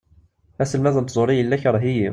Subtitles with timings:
[0.61, 2.09] Aselmad n tẓuri yella ikreh-iyi.